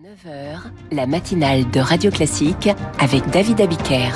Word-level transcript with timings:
9h, 0.00 0.60
la 0.92 1.06
matinale 1.06 1.70
de 1.70 1.78
Radio 1.78 2.10
Classique 2.10 2.70
avec 2.98 3.28
David 3.28 3.60
Abiker. 3.60 4.08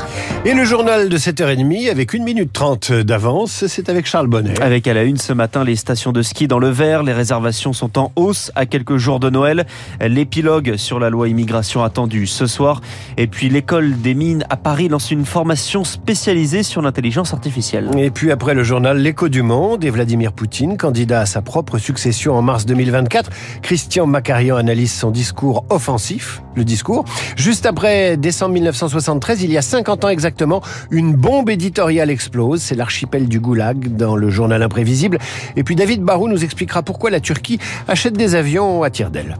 Et 0.46 0.54
le 0.54 0.64
journal 0.64 1.10
de 1.10 1.18
7h30 1.18 1.90
avec 1.90 2.14
1 2.14 2.24
minute 2.24 2.50
30 2.54 2.92
d'avance, 2.92 3.66
c'est 3.66 3.90
avec 3.90 4.06
Charles 4.06 4.28
Bonnet. 4.28 4.58
Avec 4.62 4.86
à 4.86 4.94
la 4.94 5.02
une 5.02 5.18
ce 5.18 5.34
matin 5.34 5.62
les 5.62 5.76
stations 5.76 6.12
de 6.12 6.22
ski 6.22 6.48
dans 6.48 6.58
le 6.58 6.70
Vert, 6.70 7.02
les 7.02 7.12
réservations 7.12 7.74
sont 7.74 7.98
en 7.98 8.12
hausse 8.16 8.50
à 8.54 8.64
quelques 8.64 8.96
jours 8.96 9.20
de 9.20 9.28
Noël. 9.28 9.66
L'épilogue 10.00 10.76
sur 10.76 10.98
la 10.98 11.10
loi 11.10 11.28
immigration 11.28 11.84
attendue 11.84 12.26
ce 12.26 12.46
soir. 12.46 12.80
Et 13.18 13.26
puis 13.26 13.50
l'école 13.50 14.00
des 14.00 14.14
mines 14.14 14.46
à 14.48 14.56
Paris 14.56 14.88
lance 14.88 15.10
une 15.10 15.26
formation 15.26 15.84
spécialisée 15.84 16.62
sur 16.62 16.80
l'intelligence 16.80 17.34
artificielle. 17.34 17.90
Et 17.98 18.10
puis 18.10 18.30
après 18.30 18.54
le 18.54 18.62
journal 18.62 18.96
L'écho 18.96 19.28
du 19.28 19.42
monde 19.42 19.84
et 19.84 19.90
Vladimir 19.90 20.32
Poutine, 20.32 20.78
candidat 20.78 21.20
à 21.20 21.26
sa 21.26 21.42
propre 21.42 21.76
succession 21.76 22.34
en 22.36 22.40
mars 22.40 22.64
2024, 22.64 23.30
Christian 23.60 24.06
Macarian 24.06 24.56
analyse 24.56 24.92
son 24.92 25.10
discours 25.10 25.66
offensif, 25.74 26.42
le 26.54 26.64
discours. 26.64 27.04
Juste 27.36 27.66
après 27.66 28.16
décembre 28.16 28.54
1973, 28.54 29.42
il 29.42 29.52
y 29.52 29.58
a 29.58 29.62
50 29.62 30.04
ans 30.04 30.08
exactement, 30.08 30.62
une 30.90 31.14
bombe 31.14 31.50
éditoriale 31.50 32.10
explose. 32.10 32.62
C'est 32.62 32.74
l'archipel 32.74 33.28
du 33.28 33.40
Goulag 33.40 33.96
dans 33.96 34.16
le 34.16 34.30
journal 34.30 34.62
imprévisible. 34.62 35.18
Et 35.56 35.64
puis 35.64 35.76
David 35.76 36.02
Barou 36.02 36.28
nous 36.28 36.44
expliquera 36.44 36.82
pourquoi 36.82 37.10
la 37.10 37.20
Turquie 37.20 37.58
achète 37.88 38.16
des 38.16 38.34
avions 38.34 38.82
à 38.82 38.90
tire 38.90 39.10
d'aile. 39.10 39.36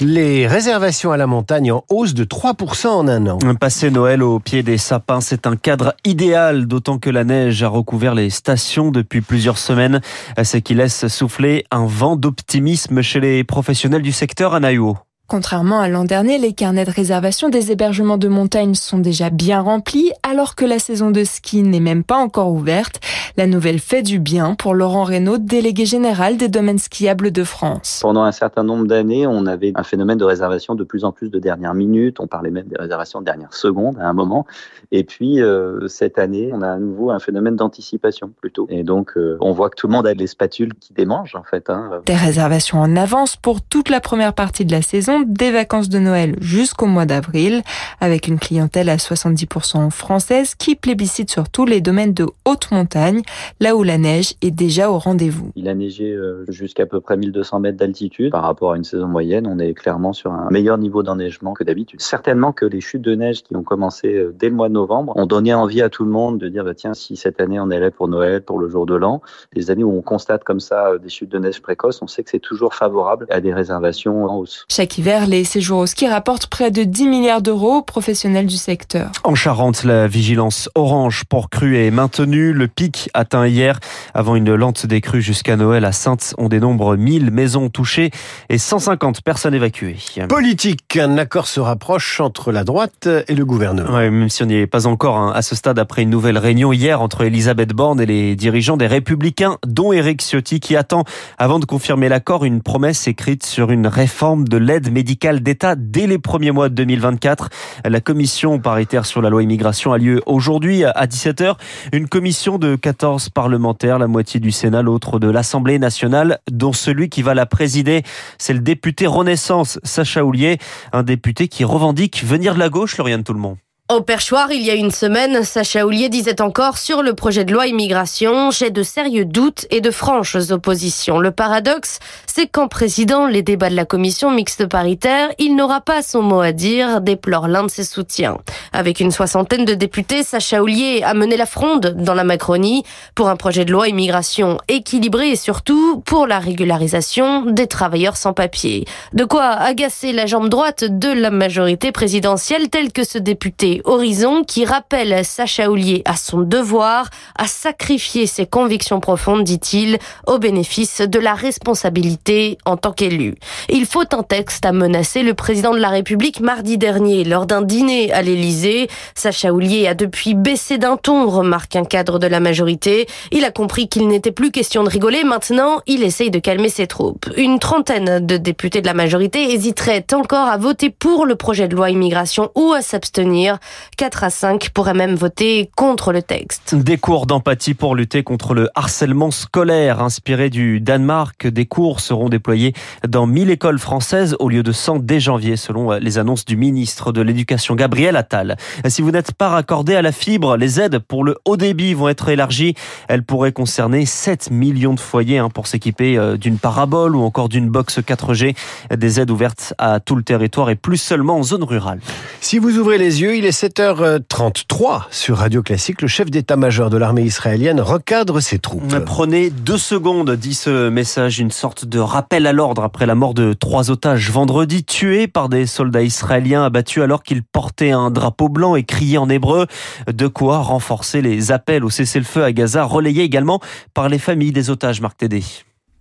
Les 0.00 0.46
réservations 0.46 1.12
à 1.12 1.16
la 1.16 1.26
montagne 1.26 1.72
en 1.72 1.84
hausse 1.88 2.14
de 2.14 2.24
3% 2.24 2.88
en 2.88 3.08
un 3.08 3.26
an. 3.26 3.38
Passer 3.60 3.90
Noël 3.90 4.22
au 4.22 4.38
pied 4.40 4.62
des 4.62 4.78
sapins, 4.78 5.20
c'est 5.20 5.46
un 5.46 5.56
cadre 5.56 5.94
idéal, 6.04 6.66
d'autant 6.66 6.98
que 6.98 7.10
la 7.10 7.24
neige 7.24 7.62
a 7.62 7.68
recouvert 7.68 8.14
les 8.14 8.30
stations 8.30 8.90
depuis 8.90 9.20
plusieurs 9.20 9.58
semaines, 9.58 10.00
ce 10.42 10.56
qui 10.56 10.74
laisse 10.74 11.06
souffler 11.08 11.64
un 11.70 11.86
vent 11.86 12.16
d'optimisme 12.16 13.02
chez 13.02 13.20
les 13.20 13.44
professionnels 13.44 14.02
du 14.02 14.12
secteur 14.12 14.54
à 14.54 14.60
Naïo. 14.60 14.96
Contrairement 15.26 15.80
à 15.80 15.88
l'an 15.88 16.04
dernier, 16.04 16.36
les 16.36 16.52
carnets 16.52 16.84
de 16.84 16.90
réservation 16.90 17.48
des 17.48 17.72
hébergements 17.72 18.18
de 18.18 18.28
montagne 18.28 18.74
sont 18.74 18.98
déjà 18.98 19.30
bien 19.30 19.62
remplis, 19.62 20.12
alors 20.22 20.54
que 20.54 20.66
la 20.66 20.78
saison 20.78 21.10
de 21.10 21.24
ski 21.24 21.62
n'est 21.62 21.80
même 21.80 22.04
pas 22.04 22.18
encore 22.18 22.52
ouverte. 22.52 23.00
La 23.38 23.46
nouvelle 23.46 23.78
fait 23.78 24.02
du 24.02 24.18
bien 24.18 24.54
pour 24.54 24.74
Laurent 24.74 25.04
Reynaud, 25.04 25.38
délégué 25.38 25.86
général 25.86 26.36
des 26.36 26.48
domaines 26.48 26.78
skiables 26.78 27.30
de 27.30 27.42
France. 27.42 28.00
Pendant 28.02 28.22
un 28.22 28.32
certain 28.32 28.64
nombre 28.64 28.86
d'années, 28.86 29.26
on 29.26 29.46
avait 29.46 29.72
un 29.76 29.82
phénomène 29.82 30.18
de 30.18 30.24
réservation 30.26 30.74
de 30.74 30.84
plus 30.84 31.04
en 31.04 31.12
plus 31.12 31.30
de 31.30 31.38
dernière 31.38 31.72
minute. 31.72 32.20
On 32.20 32.26
parlait 32.26 32.50
même 32.50 32.66
des 32.66 32.76
réservations 32.76 33.20
de 33.20 33.24
dernière 33.24 33.54
seconde 33.54 33.96
à 33.98 34.06
un 34.06 34.12
moment. 34.12 34.44
Et 34.92 35.04
puis, 35.04 35.40
euh, 35.40 35.88
cette 35.88 36.18
année, 36.18 36.50
on 36.52 36.60
a 36.60 36.72
à 36.72 36.78
nouveau 36.78 37.10
un 37.10 37.18
phénomène 37.18 37.56
d'anticipation 37.56 38.30
plutôt. 38.42 38.66
Et 38.68 38.82
donc, 38.82 39.16
euh, 39.16 39.38
on 39.40 39.52
voit 39.52 39.70
que 39.70 39.76
tout 39.76 39.86
le 39.86 39.94
monde 39.94 40.06
a 40.06 40.14
des 40.14 40.26
spatules 40.26 40.74
qui 40.74 40.92
démangent, 40.92 41.34
en 41.34 41.44
fait. 41.44 41.70
Hein. 41.70 42.02
Des 42.04 42.14
réservations 42.14 42.78
en 42.78 42.94
avance 42.94 43.36
pour 43.36 43.62
toute 43.62 43.88
la 43.88 44.00
première 44.00 44.34
partie 44.34 44.66
de 44.66 44.72
la 44.72 44.82
saison 44.82 45.13
des 45.20 45.50
vacances 45.50 45.88
de 45.88 45.98
Noël 45.98 46.36
jusqu'au 46.40 46.86
mois 46.86 47.06
d'avril, 47.06 47.62
avec 48.00 48.28
une 48.28 48.38
clientèle 48.38 48.88
à 48.88 48.96
70% 48.96 49.90
française 49.90 50.54
qui 50.54 50.74
plébiscite 50.74 51.30
surtout 51.30 51.64
les 51.64 51.80
domaines 51.80 52.12
de 52.12 52.26
haute 52.44 52.70
montagne, 52.70 53.22
là 53.60 53.76
où 53.76 53.82
la 53.82 53.98
neige 53.98 54.34
est 54.42 54.50
déjà 54.50 54.90
au 54.90 54.98
rendez-vous. 54.98 55.50
Il 55.56 55.68
a 55.68 55.74
neigé 55.74 56.12
euh, 56.12 56.44
jusqu'à 56.48 56.86
peu 56.86 57.00
près 57.00 57.16
1200 57.16 57.60
mètres 57.60 57.78
d'altitude. 57.78 58.32
Par 58.32 58.42
rapport 58.42 58.72
à 58.72 58.76
une 58.76 58.84
saison 58.84 59.06
moyenne, 59.06 59.46
on 59.46 59.58
est 59.58 59.74
clairement 59.74 60.12
sur 60.12 60.32
un 60.32 60.50
meilleur 60.50 60.78
niveau 60.78 61.02
d'enneigement 61.02 61.54
que 61.54 61.64
d'habitude. 61.64 62.00
Certainement 62.00 62.52
que 62.52 62.66
les 62.66 62.80
chutes 62.80 63.02
de 63.02 63.14
neige 63.14 63.42
qui 63.42 63.56
ont 63.56 63.62
commencé 63.62 64.14
euh, 64.14 64.34
dès 64.38 64.48
le 64.48 64.54
mois 64.54 64.68
de 64.68 64.74
novembre 64.74 65.16
ont 65.16 65.26
donné 65.26 65.54
envie 65.54 65.82
à 65.82 65.88
tout 65.88 66.04
le 66.04 66.10
monde 66.10 66.38
de 66.38 66.48
dire 66.48 66.64
bah, 66.64 66.74
tiens, 66.74 66.94
si 66.94 67.16
cette 67.16 67.40
année 67.40 67.60
on 67.60 67.70
est 67.70 67.80
là 67.80 67.90
pour 67.90 68.08
Noël, 68.08 68.42
pour 68.42 68.58
le 68.58 68.68
jour 68.68 68.86
de 68.86 68.94
l'an, 68.94 69.22
les 69.52 69.70
années 69.70 69.84
où 69.84 69.96
on 69.96 70.02
constate 70.02 70.44
comme 70.44 70.60
ça 70.60 70.88
euh, 70.88 70.98
des 70.98 71.08
chutes 71.08 71.30
de 71.30 71.38
neige 71.38 71.60
précoces, 71.62 72.00
on 72.02 72.06
sait 72.06 72.22
que 72.22 72.30
c'est 72.30 72.38
toujours 72.38 72.74
favorable 72.74 73.26
à 73.30 73.40
des 73.40 73.52
réservations 73.52 74.24
en 74.24 74.36
hausse. 74.36 74.64
Chaque 74.68 74.96
hiver, 75.04 75.26
les 75.26 75.44
séjours 75.44 75.80
au 75.80 75.86
ski 75.86 76.08
rapportent 76.08 76.46
près 76.46 76.70
de 76.70 76.82
10 76.82 77.08
milliards 77.08 77.42
d'euros 77.42 77.76
aux 77.76 77.82
professionnels 77.82 78.46
du 78.46 78.56
secteur. 78.56 79.12
En 79.22 79.34
Charente, 79.34 79.84
la 79.84 80.08
vigilance 80.08 80.70
orange 80.74 81.24
pour 81.28 81.50
crues 81.50 81.76
est 81.76 81.90
maintenue. 81.90 82.54
Le 82.54 82.68
pic 82.68 83.10
atteint 83.12 83.46
hier 83.46 83.80
avant 84.14 84.34
une 84.34 84.54
lente 84.54 84.86
décrue 84.86 85.20
jusqu'à 85.20 85.56
Noël 85.56 85.84
à 85.84 85.92
Sainte. 85.92 86.34
On 86.38 86.48
dénombre 86.48 86.96
1000 86.96 87.32
maisons 87.32 87.68
touchées 87.68 88.12
et 88.48 88.56
150 88.56 89.20
personnes 89.20 89.52
évacuées. 89.52 89.98
Politique, 90.26 90.96
un 90.96 91.18
accord 91.18 91.48
se 91.48 91.60
rapproche 91.60 92.20
entre 92.20 92.50
la 92.50 92.64
droite 92.64 93.06
et 93.28 93.34
le 93.34 93.44
gouvernement. 93.44 93.92
Ouais, 93.92 94.08
même 94.08 94.30
si 94.30 94.42
on 94.42 94.46
n'y 94.46 94.54
est 94.54 94.66
pas 94.66 94.86
encore 94.86 95.18
hein, 95.18 95.32
à 95.34 95.42
ce 95.42 95.54
stade 95.54 95.78
après 95.78 96.00
une 96.00 96.10
nouvelle 96.10 96.38
réunion 96.38 96.72
hier 96.72 97.02
entre 97.02 97.24
Elisabeth 97.24 97.74
Borne 97.74 98.00
et 98.00 98.06
les 98.06 98.36
dirigeants 98.36 98.78
des 98.78 98.86
Républicains, 98.86 99.58
dont 99.66 99.92
Éric 99.92 100.22
Ciotti, 100.22 100.60
qui 100.60 100.76
attend, 100.76 101.04
avant 101.36 101.58
de 101.58 101.66
confirmer 101.66 102.08
l'accord, 102.08 102.46
une 102.46 102.62
promesse 102.62 103.06
écrite 103.06 103.44
sur 103.44 103.70
une 103.70 103.86
réforme 103.86 104.48
de 104.48 104.56
l'aide 104.56 104.93
médicale 104.94 105.40
d'État 105.40 105.74
dès 105.76 106.06
les 106.06 106.18
premiers 106.18 106.52
mois 106.52 106.70
de 106.70 106.74
2024. 106.74 107.50
La 107.84 108.00
commission 108.00 108.58
paritaire 108.58 109.04
sur 109.04 109.20
la 109.20 109.28
loi 109.28 109.42
immigration 109.42 109.92
a 109.92 109.98
lieu 109.98 110.22
aujourd'hui 110.24 110.84
à 110.84 111.06
17h. 111.06 111.56
Une 111.92 112.08
commission 112.08 112.56
de 112.56 112.76
14 112.76 113.28
parlementaires, 113.28 113.98
la 113.98 114.06
moitié 114.06 114.40
du 114.40 114.52
Sénat, 114.52 114.82
l'autre 114.82 115.18
de 115.18 115.28
l'Assemblée 115.28 115.78
nationale, 115.78 116.38
dont 116.50 116.72
celui 116.72 117.10
qui 117.10 117.22
va 117.22 117.34
la 117.34 117.44
présider, 117.44 118.02
c'est 118.38 118.54
le 118.54 118.60
député 118.60 119.06
Renaissance, 119.06 119.78
Sacha 119.82 120.24
Houlier, 120.24 120.58
un 120.92 121.02
député 121.02 121.48
qui 121.48 121.64
revendique 121.64 122.24
venir 122.24 122.54
de 122.54 122.60
la 122.60 122.68
gauche, 122.68 122.96
Lauriane 122.96 123.24
Tout-le-Monde. 123.24 123.63
Au 123.92 124.00
perchoir, 124.00 124.50
il 124.50 124.62
y 124.62 124.70
a 124.70 124.74
une 124.74 124.90
semaine, 124.90 125.44
Sacha 125.44 125.84
Houlier 125.84 126.08
disait 126.08 126.40
encore 126.40 126.78
sur 126.78 127.02
le 127.02 127.12
projet 127.12 127.44
de 127.44 127.52
loi 127.52 127.66
immigration, 127.66 128.50
j'ai 128.50 128.70
de 128.70 128.82
sérieux 128.82 129.26
doutes 129.26 129.66
et 129.68 129.82
de 129.82 129.90
franches 129.90 130.38
oppositions. 130.52 131.18
Le 131.18 131.32
paradoxe, 131.32 131.98
c'est 132.24 132.46
qu'en 132.46 132.66
président 132.66 133.26
les 133.26 133.42
débats 133.42 133.68
de 133.68 133.76
la 133.76 133.84
commission 133.84 134.30
mixte 134.30 134.64
paritaire, 134.64 135.28
il 135.38 135.54
n'aura 135.54 135.82
pas 135.82 136.00
son 136.00 136.22
mot 136.22 136.40
à 136.40 136.52
dire, 136.52 137.02
déplore 137.02 137.46
l'un 137.46 137.64
de 137.64 137.70
ses 137.70 137.84
soutiens. 137.84 138.38
Avec 138.72 139.00
une 139.00 139.10
soixantaine 139.10 139.66
de 139.66 139.74
députés, 139.74 140.22
Sacha 140.22 140.62
Houlier 140.62 141.02
a 141.02 141.12
mené 141.12 141.36
la 141.36 141.44
fronde 141.44 141.94
dans 141.94 142.14
la 142.14 142.24
Macronie 142.24 142.84
pour 143.14 143.28
un 143.28 143.36
projet 143.36 143.66
de 143.66 143.72
loi 143.72 143.88
immigration 143.88 144.56
équilibré 144.66 145.28
et 145.28 145.36
surtout 145.36 146.00
pour 146.06 146.26
la 146.26 146.38
régularisation 146.38 147.44
des 147.44 147.66
travailleurs 147.66 148.16
sans 148.16 148.32
papier. 148.32 148.86
De 149.12 149.26
quoi 149.26 149.44
agacer 149.44 150.14
la 150.14 150.24
jambe 150.24 150.48
droite 150.48 150.84
de 150.84 151.10
la 151.10 151.30
majorité 151.30 151.92
présidentielle 151.92 152.70
telle 152.70 152.90
que 152.90 153.04
ce 153.04 153.18
député 153.18 153.73
Horizon 153.84 154.44
qui 154.44 154.64
rappelle 154.64 155.24
Sacha 155.24 155.70
Houlier 155.70 156.02
à 156.04 156.16
son 156.16 156.40
devoir, 156.40 157.08
à 157.36 157.46
sacrifier 157.46 158.26
ses 158.26 158.46
convictions 158.46 159.00
profondes, 159.00 159.44
dit-il, 159.44 159.98
au 160.26 160.38
bénéfice 160.38 161.00
de 161.00 161.18
la 161.18 161.34
responsabilité 161.34 162.58
en 162.64 162.76
tant 162.76 162.92
qu'élu. 162.92 163.34
Il 163.68 163.86
faut 163.86 164.04
un 164.12 164.22
texte, 164.22 164.66
à 164.66 164.72
menacer 164.72 165.22
le 165.22 165.34
président 165.34 165.72
de 165.72 165.78
la 165.78 165.88
République 165.88 166.40
mardi 166.40 166.78
dernier 166.78 167.24
lors 167.24 167.46
d'un 167.46 167.62
dîner 167.62 168.12
à 168.12 168.22
l'Élysée. 168.22 168.88
Sacha 169.14 169.52
Houlier 169.52 169.86
a 169.88 169.94
depuis 169.94 170.34
baissé 170.34 170.78
d'un 170.78 170.96
ton, 170.96 171.28
remarque 171.28 171.76
un 171.76 171.84
cadre 171.84 172.18
de 172.18 172.26
la 172.26 172.40
majorité. 172.40 173.06
Il 173.32 173.44
a 173.44 173.50
compris 173.50 173.88
qu'il 173.88 174.08
n'était 174.08 174.32
plus 174.32 174.50
question 174.50 174.84
de 174.84 174.88
rigoler. 174.88 175.24
Maintenant, 175.24 175.80
il 175.86 176.02
essaye 176.02 176.30
de 176.30 176.38
calmer 176.38 176.68
ses 176.68 176.86
troupes. 176.86 177.28
Une 177.36 177.58
trentaine 177.58 178.24
de 178.24 178.36
députés 178.36 178.80
de 178.80 178.86
la 178.86 178.94
majorité 178.94 179.52
hésiteraient 179.52 180.06
encore 180.12 180.48
à 180.48 180.56
voter 180.56 180.90
pour 180.90 181.26
le 181.26 181.36
projet 181.36 181.68
de 181.68 181.74
loi 181.74 181.90
immigration 181.90 182.50
ou 182.54 182.72
à 182.72 182.82
s'abstenir. 182.82 183.58
4 183.96 184.24
à 184.24 184.30
5 184.30 184.70
pourraient 184.70 184.94
même 184.94 185.14
voter 185.14 185.70
contre 185.76 186.12
le 186.12 186.22
texte. 186.22 186.74
Des 186.74 186.98
cours 186.98 187.26
d'empathie 187.26 187.74
pour 187.74 187.94
lutter 187.94 188.22
contre 188.22 188.54
le 188.54 188.68
harcèlement 188.74 189.30
scolaire 189.30 190.00
inspiré 190.00 190.50
du 190.50 190.80
Danemark. 190.80 191.46
Des 191.46 191.66
cours 191.66 192.00
seront 192.00 192.28
déployés 192.28 192.72
dans 193.06 193.26
1000 193.26 193.50
écoles 193.50 193.78
françaises 193.78 194.36
au 194.38 194.48
lieu 194.48 194.62
de 194.62 194.72
100 194.72 195.00
dès 195.00 195.20
janvier 195.20 195.56
selon 195.56 195.92
les 195.92 196.18
annonces 196.18 196.44
du 196.44 196.56
ministre 196.56 197.12
de 197.12 197.20
l'Éducation 197.20 197.74
Gabriel 197.74 198.16
Attal. 198.16 198.56
Si 198.88 199.02
vous 199.02 199.10
n'êtes 199.10 199.32
pas 199.32 199.48
raccordé 199.48 199.94
à 199.94 200.02
la 200.02 200.12
fibre, 200.12 200.56
les 200.56 200.80
aides 200.80 200.98
pour 200.98 201.24
le 201.24 201.36
haut 201.44 201.56
débit 201.56 201.94
vont 201.94 202.08
être 202.08 202.28
élargies. 202.28 202.74
Elles 203.08 203.22
pourraient 203.22 203.52
concerner 203.52 204.06
7 204.06 204.50
millions 204.50 204.94
de 204.94 205.00
foyers 205.00 205.38
hein, 205.38 205.48
pour 205.48 205.66
s'équiper 205.66 206.16
euh, 206.16 206.36
d'une 206.36 206.58
parabole 206.58 207.16
ou 207.16 207.22
encore 207.22 207.48
d'une 207.48 207.68
box 207.68 207.98
4G. 207.98 208.56
Des 208.94 209.20
aides 209.20 209.30
ouvertes 209.30 209.74
à 209.78 210.00
tout 210.00 210.16
le 210.16 210.22
territoire 210.22 210.70
et 210.70 210.76
plus 210.76 210.96
seulement 210.96 211.38
en 211.38 211.42
zone 211.42 211.64
rurale. 211.64 212.00
Si 212.40 212.58
vous 212.58 212.78
ouvrez 212.78 212.98
les 212.98 213.22
yeux, 213.22 213.36
il 213.36 213.44
est 213.44 213.52
7h33 213.54 215.04
sur 215.12 215.38
Radio 215.38 215.62
Classique. 215.62 216.02
Le 216.02 216.08
chef 216.08 216.28
d'état-major 216.28 216.90
de 216.90 216.96
l'armée 216.96 217.22
israélienne 217.22 217.80
recadre 217.80 218.40
ses 218.40 218.58
troupes. 218.58 218.98
Prenez 219.06 219.48
deux 219.48 219.78
secondes, 219.78 220.32
dit 220.32 220.54
ce 220.54 220.88
message, 220.88 221.38
une 221.38 221.52
sorte 221.52 221.84
de 221.84 222.00
rappel 222.00 222.48
à 222.48 222.52
l'ordre 222.52 222.82
après 222.82 223.06
la 223.06 223.14
mort 223.14 223.32
de 223.32 223.52
trois 223.52 223.92
otages 223.92 224.28
vendredi 224.32 224.82
tués 224.82 225.28
par 225.28 225.48
des 225.48 225.66
soldats 225.66 226.02
israéliens 226.02 226.64
abattus 226.64 227.04
alors 227.04 227.22
qu'ils 227.22 227.44
portaient 227.44 227.92
un 227.92 228.10
drapeau 228.10 228.48
blanc 228.48 228.74
et 228.74 228.82
criaient 228.82 229.18
en 229.18 229.28
hébreu. 229.28 229.68
De 230.12 230.26
quoi 230.26 230.58
renforcer 230.58 231.22
les 231.22 231.52
appels 231.52 231.84
au 231.84 231.90
cessez-le-feu 231.90 232.42
à 232.42 232.50
Gaza, 232.50 232.82
relayés 232.82 233.22
également 233.22 233.60
par 233.94 234.08
les 234.08 234.18
familles 234.18 234.52
des 234.52 234.68
otages, 234.70 235.00
Marc 235.00 235.18
Tédé. 235.18 235.44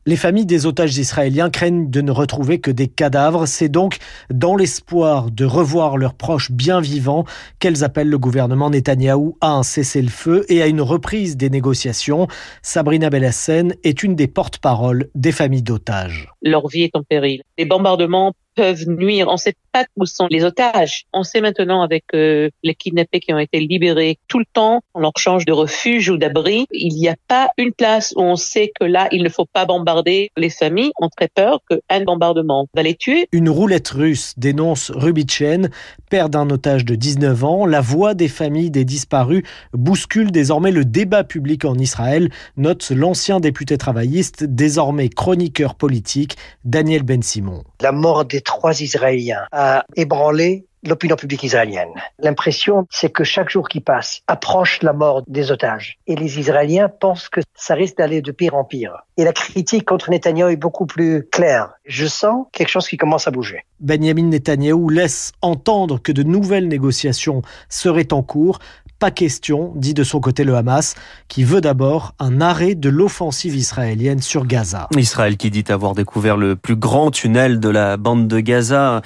Les 0.05 0.17
familles 0.17 0.45
des 0.45 0.65
otages 0.65 0.97
israéliens 0.97 1.49
craignent 1.49 1.89
de 1.89 2.01
ne 2.01 2.11
retrouver 2.11 2.59
que 2.59 2.71
des 2.71 2.87
cadavres. 2.87 3.45
C'est 3.45 3.69
donc 3.69 3.99
dans 4.29 4.57
l'espoir 4.57 5.31
de 5.31 5.45
revoir 5.45 5.95
leurs 5.95 6.13
proches 6.13 6.51
bien 6.51 6.81
vivants 6.81 7.23
qu'elles 7.59 7.85
appellent 7.85 8.09
le 8.09 8.17
gouvernement 8.17 8.69
Netanyahou 8.69 9.37
à 9.39 9.51
un 9.51 9.63
cessez-le-feu 9.63 10.45
et 10.49 10.61
à 10.61 10.67
une 10.67 10.81
reprise 10.81 11.37
des 11.37 11.49
négociations. 11.49 12.27
Sabrina 12.61 13.09
Bellassen 13.09 13.75
est 13.85 14.03
une 14.03 14.17
des 14.17 14.27
porte-paroles 14.27 15.09
des 15.15 15.31
familles 15.31 15.63
d'otages. 15.63 16.29
Leur 16.41 16.67
vie 16.67 16.83
est 16.83 16.95
en 16.97 17.03
péril. 17.03 17.41
Les 17.57 17.65
bombardements 17.65 18.33
peuvent 18.55 18.87
nuire. 18.87 19.27
On 19.29 19.33
ne 19.33 19.37
sait 19.37 19.55
pas 19.71 19.85
où 19.97 20.05
sont 20.05 20.27
les 20.29 20.43
otages. 20.43 21.05
On 21.13 21.23
sait 21.23 21.41
maintenant 21.41 21.81
avec 21.81 22.05
euh, 22.13 22.49
les 22.63 22.75
kidnappés 22.75 23.19
qui 23.19 23.33
ont 23.33 23.39
été 23.39 23.59
libérés 23.59 24.17
tout 24.27 24.39
le 24.39 24.45
temps, 24.51 24.81
on 24.93 24.99
leur 24.99 25.13
change 25.17 25.45
de 25.45 25.51
refuge 25.51 26.09
ou 26.09 26.17
d'abri. 26.17 26.65
Il 26.71 26.95
n'y 26.95 27.09
a 27.09 27.15
pas 27.27 27.49
une 27.57 27.71
place 27.71 28.13
où 28.15 28.21
on 28.21 28.35
sait 28.35 28.71
que 28.79 28.85
là, 28.85 29.07
il 29.11 29.23
ne 29.23 29.29
faut 29.29 29.45
pas 29.45 29.65
bombarder. 29.65 30.31
Les 30.37 30.49
familles 30.49 30.91
ont 30.99 31.09
très 31.09 31.27
peur 31.27 31.59
qu'un 31.69 32.03
bombardement 32.03 32.67
va 32.75 32.83
les 32.83 32.95
tuer. 32.95 33.27
Une 33.31 33.49
roulette 33.49 33.89
russe 33.89 34.33
dénonce 34.37 34.91
Rubitchen, 34.91 35.69
père 36.09 36.29
d'un 36.29 36.49
otage 36.49 36.85
de 36.85 36.95
19 36.95 37.43
ans. 37.43 37.65
La 37.65 37.81
voix 37.81 38.13
des 38.13 38.27
familles 38.27 38.71
des 38.71 38.85
disparus 38.85 39.43
bouscule 39.73 40.31
désormais 40.31 40.71
le 40.71 40.85
débat 40.85 41.23
public 41.23 41.65
en 41.65 41.75
Israël, 41.75 42.29
note 42.57 42.91
l'ancien 42.91 43.39
député 43.39 43.77
travailliste, 43.77 44.43
désormais 44.43 45.09
chroniqueur 45.09 45.75
politique, 45.75 46.37
Daniel 46.65 47.03
Ben 47.03 47.21
Simon. 47.21 47.63
La 47.81 47.91
mort 47.91 48.25
des 48.25 48.41
trois 48.43 48.81
Israéliens 48.81 49.47
a 49.51 49.85
ébranlé 49.95 50.65
l'opinion 50.85 51.15
publique 51.15 51.43
israélienne. 51.43 51.93
L'impression, 52.19 52.85
c'est 52.89 53.09
que 53.09 53.23
chaque 53.23 53.49
jour 53.49 53.69
qui 53.69 53.79
passe 53.79 54.21
approche 54.27 54.81
la 54.81 54.93
mort 54.93 55.23
des 55.27 55.51
otages. 55.51 55.97
Et 56.07 56.15
les 56.15 56.39
Israéliens 56.39 56.89
pensent 56.89 57.29
que 57.29 57.41
ça 57.55 57.73
risque 57.73 57.97
d'aller 57.97 58.21
de 58.21 58.31
pire 58.31 58.55
en 58.55 58.63
pire. 58.63 59.03
Et 59.17 59.23
la 59.23 59.33
critique 59.33 59.85
contre 59.85 60.09
Netanyahu 60.09 60.51
est 60.51 60.57
beaucoup 60.57 60.85
plus 60.85 61.25
claire. 61.31 61.69
Je 61.85 62.05
sens 62.05 62.47
quelque 62.51 62.69
chose 62.69 62.87
qui 62.87 62.97
commence 62.97 63.27
à 63.27 63.31
bouger. 63.31 63.61
Benjamin 63.79 64.23
Netanyahu 64.23 64.91
laisse 64.91 65.31
entendre 65.41 66.01
que 66.01 66.11
de 66.11 66.23
nouvelles 66.23 66.67
négociations 66.67 67.41
seraient 67.69 68.11
en 68.13 68.23
cours 68.23 68.59
pas 69.03 69.11
question, 69.11 69.73
dit 69.75 69.93
de 69.93 70.05
son 70.05 70.21
côté 70.21 70.45
le 70.45 70.55
Hamas, 70.55 70.95
qui 71.27 71.43
veut 71.43 71.59
d'abord 71.59 72.15
un 72.19 72.39
arrêt 72.39 72.73
de 72.73 72.87
l'offensive 72.87 73.53
israélienne 73.53 74.21
sur 74.21 74.45
Gaza. 74.45 74.87
Israël 74.95 75.35
qui 75.35 75.51
dit 75.51 75.65
avoir 75.67 75.93
découvert 75.93 76.37
le 76.37 76.55
plus 76.55 76.77
grand 76.77 77.11
tunnel 77.11 77.59
de 77.59 77.67
la 77.67 77.97
bande 77.97 78.29
de 78.29 78.39
Gaza, 78.39 79.01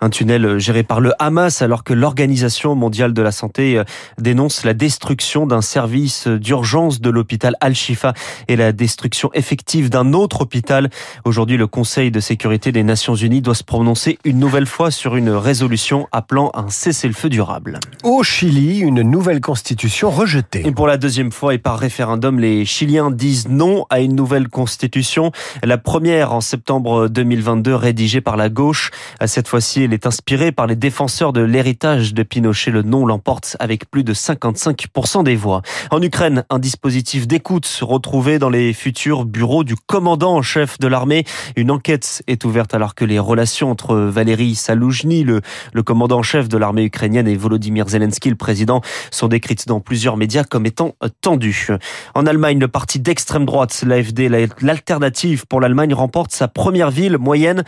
un 0.00 0.08
tunnel 0.08 0.58
géré 0.58 0.84
par 0.84 1.02
le 1.02 1.12
Hamas, 1.18 1.60
alors 1.60 1.84
que 1.84 1.92
l'Organisation 1.92 2.74
mondiale 2.74 3.12
de 3.12 3.20
la 3.20 3.30
santé 3.30 3.76
euh, 3.76 3.84
dénonce 4.16 4.64
la 4.64 4.72
destruction 4.72 5.46
d'un 5.46 5.60
service 5.60 6.28
d'urgence 6.28 7.02
de 7.02 7.10
l'hôpital 7.10 7.54
Al-Shifa 7.60 8.14
et 8.48 8.56
la 8.56 8.72
destruction 8.72 9.28
effective 9.34 9.90
d'un 9.90 10.14
autre 10.14 10.40
hôpital. 10.40 10.88
Aujourd'hui, 11.26 11.58
le 11.58 11.66
Conseil 11.66 12.10
de 12.10 12.20
sécurité 12.20 12.72
des 12.72 12.84
Nations 12.84 13.16
Unies 13.16 13.42
doit 13.42 13.54
se 13.54 13.64
prononcer 13.64 14.18
une 14.24 14.38
nouvelle 14.38 14.66
fois 14.66 14.90
sur 14.90 15.14
une 15.14 15.28
résolution 15.28 16.08
appelant 16.10 16.50
un 16.54 16.70
cessez-le-feu 16.70 17.28
durable. 17.28 17.80
Au 18.02 18.22
Chili, 18.22 18.78
une 18.78 19.02
nouvelle 19.02 19.41
constitution 19.42 20.10
rejetée. 20.10 20.66
Et 20.66 20.72
pour 20.72 20.86
la 20.86 20.96
deuxième 20.96 21.30
fois 21.30 21.52
et 21.52 21.58
par 21.58 21.78
référendum, 21.78 22.40
les 22.40 22.64
Chiliens 22.64 23.10
disent 23.10 23.48
non 23.48 23.84
à 23.90 24.00
une 24.00 24.14
nouvelle 24.14 24.48
constitution. 24.48 25.32
La 25.62 25.76
première 25.76 26.32
en 26.32 26.40
septembre 26.40 27.08
2022 27.08 27.74
rédigée 27.74 28.22
par 28.22 28.38
la 28.38 28.48
gauche. 28.48 28.90
Cette 29.26 29.48
fois-ci, 29.48 29.82
elle 29.82 29.92
est 29.92 30.06
inspirée 30.06 30.52
par 30.52 30.66
les 30.66 30.76
défenseurs 30.76 31.34
de 31.34 31.42
l'héritage 31.42 32.14
de 32.14 32.22
Pinochet. 32.22 32.70
Le 32.70 32.82
non 32.82 33.04
l'emporte 33.04 33.56
avec 33.60 33.90
plus 33.90 34.04
de 34.04 34.14
55% 34.14 35.24
des 35.24 35.36
voix. 35.36 35.60
En 35.90 36.00
Ukraine, 36.00 36.44
un 36.48 36.58
dispositif 36.58 37.28
d'écoute 37.28 37.68
retrouvé 37.82 38.38
dans 38.38 38.50
les 38.50 38.72
futurs 38.72 39.24
bureaux 39.24 39.64
du 39.64 39.74
commandant 39.76 40.36
en 40.36 40.42
chef 40.42 40.78
de 40.78 40.86
l'armée. 40.86 41.24
Une 41.56 41.70
enquête 41.70 42.22
est 42.28 42.44
ouverte 42.44 42.72
alors 42.72 42.94
que 42.94 43.04
les 43.04 43.18
relations 43.18 43.70
entre 43.70 43.96
Valérie 43.96 44.54
Saloujny, 44.54 45.24
le, 45.24 45.40
le 45.72 45.82
commandant 45.82 46.18
en 46.18 46.22
chef 46.22 46.48
de 46.48 46.56
l'armée 46.56 46.84
ukrainienne, 46.84 47.26
et 47.26 47.36
Volodymyr 47.36 47.88
Zelensky, 47.88 48.30
le 48.30 48.36
président, 48.36 48.80
sont 49.10 49.28
décrites 49.32 49.66
dans 49.66 49.80
plusieurs 49.80 50.16
médias 50.16 50.44
comme 50.44 50.66
étant 50.66 50.94
tendues. 51.22 51.68
En 52.14 52.26
Allemagne, 52.26 52.58
le 52.58 52.68
parti 52.68 53.00
d'extrême 53.00 53.46
droite, 53.46 53.82
l'AFD, 53.86 54.28
l'alternative 54.60 55.46
pour 55.46 55.60
l'Allemagne, 55.60 55.94
remporte 55.94 56.32
sa 56.32 56.48
première 56.48 56.90
ville 56.90 57.16
moyenne, 57.16 57.64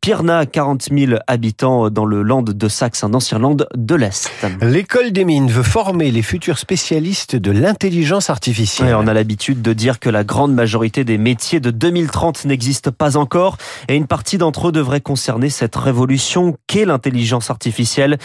Pirna, 0.00 0.46
40 0.46 0.88
000 0.96 1.12
habitants 1.26 1.90
dans 1.90 2.04
le 2.04 2.22
land 2.22 2.42
de 2.42 2.68
Saxe, 2.68 3.02
un 3.02 3.12
ancien 3.12 3.38
land 3.40 3.56
de 3.74 3.94
l'Est. 3.94 4.30
L'école 4.62 5.10
des 5.10 5.24
mines 5.24 5.48
veut 5.48 5.64
former 5.64 6.10
les 6.12 6.22
futurs 6.22 6.58
spécialistes 6.58 7.34
de 7.34 7.50
l'intelligence 7.50 8.30
artificielle. 8.30 8.90
Et 8.90 8.94
on 8.94 9.06
a 9.06 9.14
l'habitude 9.14 9.62
de 9.62 9.72
dire 9.72 9.98
que 9.98 10.08
la 10.08 10.22
grande 10.22 10.54
majorité 10.54 11.02
des 11.04 11.18
métiers 11.18 11.58
de 11.58 11.70
2030 11.70 12.44
n'existent 12.44 12.92
pas 12.92 13.16
encore 13.16 13.56
et 13.88 13.96
une 13.96 14.06
partie 14.06 14.38
d'entre 14.38 14.68
eux 14.68 14.72
devrait 14.72 15.00
concerner 15.00 15.50
cette 15.50 15.74
révolution 15.74 16.56
qu'est 16.68 16.84
l'intelligence 16.84 17.50
artificielle. 17.50 18.18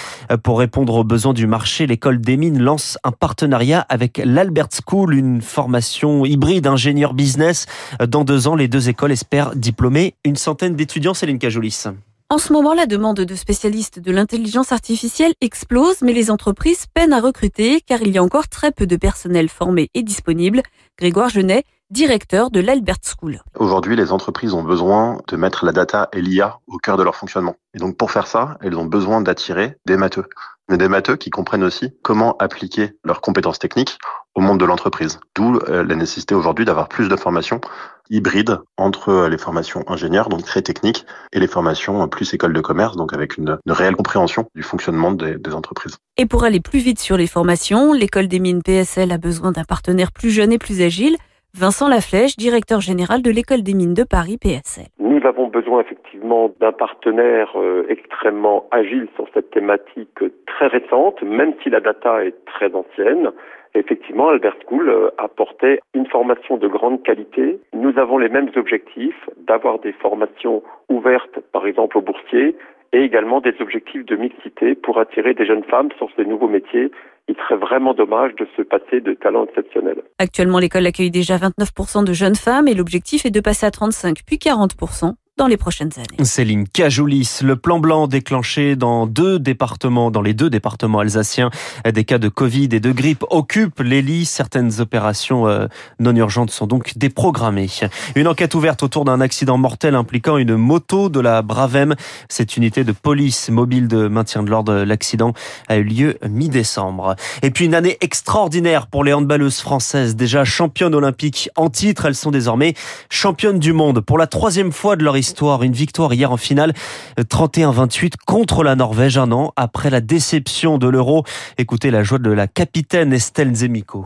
Pour 0.43 0.59
répondre 0.59 0.93
aux 0.95 1.03
besoins 1.03 1.33
du 1.33 1.47
marché, 1.47 1.87
l'école 1.87 2.21
des 2.21 2.37
mines 2.37 2.61
lance 2.65 2.97
un 3.03 3.11
partenariat 3.11 3.85
avec 3.87 4.21
l'Albert 4.23 4.67
School, 4.85 5.13
une 5.15 5.41
formation 5.41 6.25
hybride 6.25 6.67
ingénieur 6.67 7.13
business. 7.13 7.67
Dans 8.05 8.25
deux 8.25 8.47
ans, 8.47 8.55
les 8.55 8.67
deux 8.67 8.89
écoles 8.89 9.13
espèrent 9.13 9.55
diplômer 9.55 10.15
une 10.25 10.35
centaine 10.35 10.75
d'étudiants. 10.75 11.13
Céline 11.13 11.39
Cajolis. 11.39 11.85
En 12.31 12.39
ce 12.39 12.51
moment, 12.51 12.73
la 12.73 12.87
demande 12.87 13.17
de 13.17 13.35
spécialistes 13.35 13.99
de 13.99 14.11
l'intelligence 14.11 14.71
artificielle 14.71 15.33
explose, 15.41 16.01
mais 16.01 16.11
les 16.11 16.31
entreprises 16.31 16.87
peinent 16.91 17.13
à 17.13 17.21
recruter 17.21 17.81
car 17.81 18.01
il 18.01 18.09
y 18.09 18.17
a 18.17 18.23
encore 18.23 18.47
très 18.47 18.71
peu 18.71 18.87
de 18.87 18.95
personnel 18.95 19.47
formé 19.47 19.91
et 19.93 20.01
disponible. 20.01 20.63
Grégoire 20.97 21.29
Genet, 21.29 21.65
directeur 21.91 22.49
de 22.49 22.59
l'Albert 22.59 22.97
School. 23.03 23.41
Aujourd'hui, 23.59 23.95
les 23.95 24.11
entreprises 24.11 24.53
ont 24.53 24.63
besoin 24.63 25.19
de 25.27 25.37
mettre 25.37 25.65
la 25.65 25.71
data 25.71 26.09
et 26.13 26.21
l'IA 26.21 26.59
au 26.65 26.77
cœur 26.77 26.97
de 26.97 27.03
leur 27.03 27.15
fonctionnement. 27.15 27.57
Et 27.75 27.77
donc, 27.77 27.95
pour 27.95 28.09
faire 28.09 28.25
ça, 28.25 28.57
elles 28.61 28.75
ont 28.75 28.85
besoin 28.85 29.21
d'attirer 29.21 29.77
des 29.85 29.95
matheux 29.95 30.27
des 30.69 30.87
matheux 30.87 31.15
qui 31.15 31.29
comprennent 31.29 31.63
aussi 31.63 31.93
comment 32.01 32.35
appliquer 32.37 32.93
leurs 33.03 33.21
compétences 33.21 33.59
techniques 33.59 33.97
au 34.33 34.41
monde 34.41 34.59
de 34.59 34.65
l'entreprise. 34.65 35.19
D'où 35.35 35.57
euh, 35.69 35.83
la 35.83 35.95
nécessité 35.95 36.35
aujourd'hui 36.35 36.65
d'avoir 36.65 36.89
plus 36.89 37.07
de 37.07 37.15
formations 37.15 37.61
hybrides 38.09 38.59
entre 38.77 39.09
euh, 39.09 39.29
les 39.29 39.37
formations 39.37 39.83
ingénieurs, 39.87 40.29
donc 40.29 40.43
très 40.43 40.61
techniques, 40.61 41.05
et 41.31 41.39
les 41.39 41.47
formations 41.47 42.03
euh, 42.03 42.07
plus 42.07 42.33
école 42.33 42.53
de 42.53 42.61
commerce, 42.61 42.97
donc 42.97 43.13
avec 43.13 43.37
une, 43.37 43.57
réelle 43.67 43.95
compréhension 43.95 44.49
du 44.55 44.63
fonctionnement 44.63 45.11
des 45.11 45.53
entreprises. 45.53 45.97
Et 46.17 46.25
pour 46.25 46.43
aller 46.43 46.59
plus 46.59 46.79
vite 46.79 46.99
sur 46.99 47.17
les 47.17 47.27
formations, 47.27 47.93
l'école 47.93 48.27
des 48.27 48.39
mines 48.39 48.63
PSL 48.63 49.11
a 49.11 49.17
besoin 49.17 49.51
d'un 49.51 49.63
partenaire 49.63 50.11
plus 50.11 50.31
jeune 50.31 50.51
et 50.51 50.57
plus 50.57 50.81
agile. 50.81 51.17
Vincent 51.57 51.87
Laflèche, 51.87 52.35
directeur 52.35 52.81
général 52.81 53.21
de 53.21 53.31
l'école 53.31 53.63
des 53.63 53.73
mines 53.73 53.93
de 53.93 54.03
Paris 54.03 54.37
PSL. 54.37 54.87
Nous 54.99 55.25
avons 55.25 55.47
besoin 55.47 55.79
effectivement 55.79 56.51
d'un 56.59 56.73
partenaire 56.73 57.53
euh, 57.55 57.85
extrêmement 57.87 58.65
agile 58.71 59.07
sur 59.15 59.25
cette 59.33 59.51
thématique 59.51 60.19
très 60.47 60.67
récente, 60.67 61.21
même 61.23 61.53
si 61.63 61.69
la 61.69 61.79
data 61.79 62.25
est 62.25 62.35
très 62.45 62.75
ancienne. 62.75 63.31
Effectivement, 63.73 64.27
Albert 64.27 64.57
School 64.67 64.89
euh, 64.89 65.09
apportait 65.17 65.79
une 65.93 66.05
formation 66.07 66.57
de 66.57 66.67
grande 66.67 67.01
qualité. 67.03 67.57
Nous 67.71 67.97
avons 67.97 68.17
les 68.17 68.29
mêmes 68.29 68.51
objectifs 68.57 69.29
d'avoir 69.47 69.79
des 69.79 69.93
formations 69.93 70.61
ouvertes, 70.89 71.39
par 71.53 71.65
exemple 71.67 71.97
aux 71.97 72.01
boursiers, 72.01 72.57
et 72.95 73.03
également 73.03 73.41
des 73.41 73.53
objectifs 73.59 74.05
de 74.05 74.15
mixité 74.15 74.73
pour 74.73 74.99
attirer 74.99 75.33
des 75.33 75.45
jeunes 75.45 75.65
femmes 75.65 75.89
sur 75.97 76.07
ces 76.15 76.25
nouveaux 76.25 76.47
métiers 76.47 76.91
il 77.27 77.35
serait 77.35 77.57
vraiment 77.57 77.93
dommage 77.93 78.35
de 78.35 78.47
se 78.55 78.61
passer 78.61 79.01
de 79.01 79.13
talents 79.13 79.45
exceptionnels. 79.45 80.03
Actuellement, 80.19 80.59
l'école 80.59 80.85
accueille 80.85 81.09
déjà 81.09 81.37
29% 81.37 82.05
de 82.05 82.13
jeunes 82.13 82.35
femmes 82.35 82.67
et 82.67 82.75
l'objectif 82.75 83.25
est 83.25 83.31
de 83.31 83.39
passer 83.39 83.65
à 83.65 83.71
35 83.71 84.19
puis 84.25 84.37
40% 84.37 85.13
dans 85.37 85.47
les 85.47 85.57
prochaines 85.57 85.91
années. 85.97 86.23
Céline 86.23 86.65
Cajoulis, 86.65 87.39
le 87.41 87.57
plan 87.57 87.79
blanc 87.79 88.07
déclenché 88.07 88.77
dans 88.77 89.05
deux 89.05 89.37
départements, 89.37 90.09
dans 90.09 90.21
les 90.21 90.33
deux 90.33 90.49
départements 90.49 90.99
alsaciens, 90.99 91.49
des 91.83 92.05
cas 92.05 92.19
de 92.19 92.29
Covid 92.29 92.69
et 92.71 92.79
de 92.79 92.91
grippe 92.93 93.25
occupent 93.29 93.81
les 93.81 94.01
lits. 94.01 94.23
Certaines 94.23 94.79
opérations 94.79 95.45
euh, 95.47 95.67
non 95.99 96.15
urgentes 96.15 96.51
sont 96.51 96.67
donc 96.67 96.97
déprogrammées. 96.97 97.69
Une 98.15 98.29
enquête 98.29 98.55
ouverte 98.55 98.81
autour 98.81 99.03
d'un 99.03 99.19
accident 99.19 99.57
mortel 99.57 99.95
impliquant 99.95 100.37
une 100.37 100.55
moto 100.55 101.09
de 101.09 101.19
la 101.19 101.41
Bravem. 101.41 101.95
Cette 102.29 102.55
unité 102.55 102.85
de 102.85 102.93
police 102.93 103.49
mobile 103.49 103.89
de 103.89 104.07
maintien 104.07 104.41
de 104.41 104.49
l'ordre, 104.49 104.83
l'accident 104.83 105.33
a 105.67 105.75
eu 105.75 105.83
lieu 105.83 106.17
mi-décembre. 106.25 107.17
Et 107.41 107.51
puis 107.51 107.65
une 107.65 107.75
année 107.75 107.97
extraordinaire 107.99 108.87
pour 108.87 109.03
les 109.03 109.11
handballeuses 109.11 109.59
françaises, 109.59 110.15
déjà 110.15 110.45
championnes 110.45 110.95
olympiques 110.95 111.49
en 111.57 111.69
titre. 111.69 112.05
Elles 112.05 112.15
sont 112.15 112.31
désormais 112.31 112.73
championnes 113.09 113.59
du 113.59 113.73
monde 113.73 113.99
pour 113.99 114.17
la 114.17 114.27
troisième 114.27 114.71
fois 114.71 114.95
de 114.95 115.03
leur 115.03 115.17
histoire. 115.17 115.24
Une 115.61 115.73
victoire 115.73 116.13
hier 116.13 116.31
en 116.31 116.37
finale 116.37 116.73
31-28 117.17 118.13
contre 118.25 118.63
la 118.63 118.75
Norvège 118.75 119.17
un 119.17 119.31
an 119.31 119.53
après 119.55 119.89
la 119.89 120.01
déception 120.01 120.77
de 120.77 120.87
l'Euro. 120.87 121.23
Écoutez 121.57 121.89
la 121.89 122.03
joie 122.03 122.19
de 122.19 122.31
la 122.31 122.47
capitaine 122.47 123.11
Estelle 123.11 123.55
Zemico. 123.55 124.05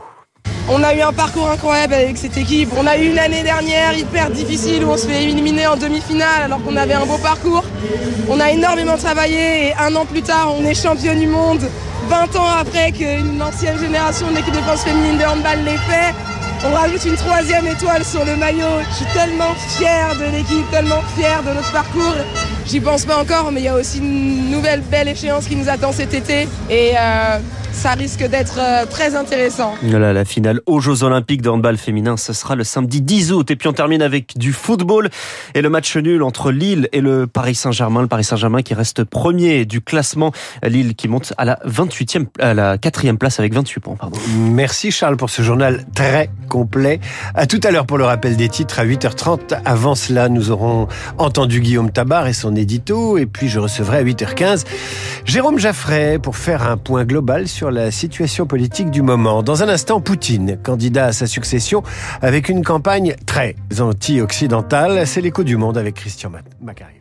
On 0.69 0.81
a 0.83 0.93
eu 0.93 1.01
un 1.01 1.11
parcours 1.11 1.49
incroyable 1.49 1.95
avec 1.95 2.17
cette 2.17 2.37
équipe. 2.37 2.69
On 2.77 2.87
a 2.87 2.97
eu 2.97 3.09
une 3.09 3.19
année 3.19 3.43
dernière 3.43 3.97
hyper 3.97 4.29
difficile 4.29 4.85
où 4.85 4.89
on 4.89 4.97
se 4.97 5.07
fait 5.07 5.23
éliminer 5.23 5.67
en 5.67 5.75
demi-finale 5.75 6.43
alors 6.43 6.63
qu'on 6.63 6.75
avait 6.75 6.93
un 6.93 7.05
beau 7.05 7.17
parcours. 7.17 7.63
On 8.29 8.39
a 8.39 8.51
énormément 8.51 8.95
travaillé 8.95 9.67
et 9.67 9.73
un 9.73 9.95
an 9.95 10.05
plus 10.05 10.21
tard, 10.21 10.53
on 10.57 10.63
est 10.63 10.75
champion 10.75 11.19
du 11.19 11.27
monde. 11.27 11.61
20 12.07 12.35
ans 12.37 12.49
après 12.59 12.91
qu'une 12.91 13.41
ancienne 13.41 13.77
génération 13.77 14.29
de 14.29 14.35
l'équipe 14.35 14.53
de 14.53 14.61
France 14.61 14.83
féminine 14.83 15.17
de 15.17 15.23
handball 15.25 15.63
l'ait 15.65 15.77
fait. 15.77 16.13
On 16.65 16.73
rajoute 16.73 17.05
une 17.05 17.15
troisième 17.15 17.67
étoile 17.67 18.03
sur 18.03 18.25
le 18.25 18.35
maillot. 18.35 18.81
Je 18.89 18.95
suis 18.95 19.13
tellement 19.13 19.53
fier 19.77 20.13
de 20.15 20.25
l'équipe, 20.35 20.69
tellement 20.71 21.01
fier 21.15 21.41
de 21.43 21.53
notre 21.53 21.71
parcours. 21.71 22.15
J'y 22.65 22.81
pense 22.81 23.05
pas 23.05 23.17
encore, 23.17 23.51
mais 23.51 23.61
il 23.61 23.63
y 23.63 23.69
a 23.69 23.75
aussi 23.75 23.99
une 23.99 24.51
nouvelle 24.51 24.81
belle 24.81 25.07
échéance 25.07 25.45
qui 25.45 25.55
nous 25.55 25.69
attend 25.69 25.93
cet 25.93 26.13
été. 26.13 26.49
Et 26.69 26.93
euh, 26.97 27.39
ça 27.71 27.91
risque 27.91 28.27
d'être 28.27 28.59
euh, 28.59 28.85
très 28.85 29.15
intéressant. 29.15 29.75
Voilà, 29.83 30.13
la 30.13 30.25
finale 30.25 30.61
aux 30.65 30.79
Jeux 30.79 31.03
Olympiques 31.03 31.41
de 31.41 31.49
handball 31.49 31.77
féminin, 31.77 32.17
ce 32.17 32.33
sera 32.33 32.55
le 32.55 32.63
samedi 32.63 33.01
10 33.01 33.31
août. 33.31 33.51
Et 33.51 33.55
puis 33.55 33.67
on 33.67 33.73
termine 33.73 34.01
avec 34.01 34.37
du 34.37 34.53
football 34.53 35.09
et 35.55 35.61
le 35.61 35.69
match 35.69 35.95
nul 35.95 36.23
entre 36.23 36.51
Lille 36.51 36.89
et 36.91 37.01
le 37.01 37.27
Paris 37.27 37.55
Saint-Germain. 37.55 38.01
Le 38.01 38.07
Paris 38.07 38.23
Saint-Germain 38.23 38.61
qui 38.61 38.73
reste 38.73 39.03
premier 39.03 39.65
du 39.65 39.81
classement. 39.81 40.31
Lille 40.63 40.95
qui 40.95 41.07
monte 41.07 41.33
à 41.37 41.45
la 41.45 41.59
28e, 41.67 42.25
à 42.39 42.53
la 42.53 42.77
quatrième 42.77 43.17
place 43.17 43.39
avec 43.39 43.53
28 43.53 43.79
points. 43.79 43.95
Pardon. 43.95 44.19
Merci 44.37 44.91
Charles 44.91 45.17
pour 45.17 45.29
ce 45.29 45.41
journal 45.41 45.85
très 45.95 46.29
complet. 46.49 46.99
À 47.35 47.45
tout 47.45 47.59
à 47.63 47.71
l'heure 47.71 47.85
pour 47.85 47.97
le 47.97 48.05
rappel 48.05 48.35
des 48.35 48.49
titres 48.49 48.79
à 48.79 48.85
8h30. 48.85 49.59
Avant 49.65 49.95
cela, 49.95 50.29
nous 50.29 50.51
aurons 50.51 50.87
entendu 51.17 51.61
Guillaume 51.61 51.91
Tabar 51.91 52.27
et 52.27 52.33
son 52.33 52.55
édito. 52.55 53.17
Et 53.17 53.25
puis 53.25 53.47
je 53.47 53.59
recevrai 53.59 53.97
à 53.97 54.03
8h15 54.03 54.65
Jérôme 55.25 55.59
Jaffray 55.59 56.19
pour 56.19 56.35
faire 56.35 56.69
un 56.69 56.77
point 56.77 57.05
global 57.05 57.47
sur 57.59 57.71
la 57.71 57.91
situation 57.91 58.45
politique 58.45 58.89
du 58.89 59.01
moment. 59.01 59.43
Dans 59.43 59.63
un 59.63 59.67
instant, 59.67 59.99
Poutine, 59.99 60.57
candidat 60.63 61.07
à 61.07 61.11
sa 61.11 61.27
succession 61.27 61.83
avec 62.21 62.47
une 62.47 62.63
campagne 62.63 63.17
très 63.25 63.53
anti-occidentale. 63.81 65.05
C'est 65.05 65.19
l'écho 65.19 65.43
du 65.43 65.57
monde 65.57 65.77
avec 65.77 65.95
Christian 65.95 66.31
Macari. 66.61 66.98